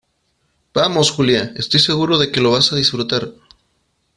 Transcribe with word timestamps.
vamos, 0.73 1.11
Julia, 1.11 1.51
estoy 1.57 1.79
seguro 1.79 2.17
de 2.17 2.31
que 2.31 2.41
lo 2.41 2.49
vas 2.53 2.73
a 2.73 2.75
disfrutar. 2.75 3.35